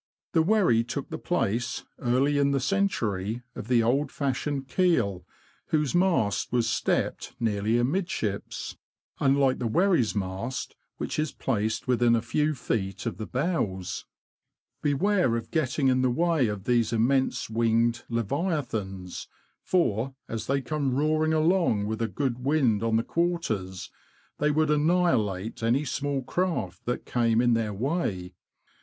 [0.33, 5.27] The wherry took the place, early in the century, of the old fashioned" keel,"
[5.67, 8.77] whose mast was stepped nearly amidships,
[9.19, 10.29] unlike the PREPARATIONS FOR THE TRIP.
[10.31, 14.05] 13 wherry's mast, which is placed within a few feet of the bows.
[14.81, 19.27] Beware of getting in the way of these immense winged leviathans,
[19.61, 23.91] for, as they come roar ing along with a good wind on the quarters,
[24.39, 28.33] they would annihilate any small craft that came in their way.